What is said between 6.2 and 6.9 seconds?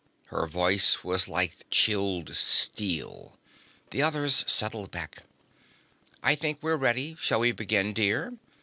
"I think we're